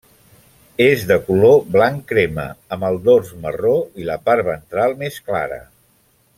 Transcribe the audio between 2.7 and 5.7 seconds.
amb el dors marró i la part ventral més clara.